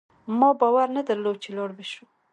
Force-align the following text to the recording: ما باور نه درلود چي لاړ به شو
ما 0.39 0.49
باور 0.59 0.87
نه 0.95 1.01
درلود 1.07 1.37
چي 1.43 1.49
لاړ 1.57 1.69
به 1.77 1.83
شو 1.91 2.05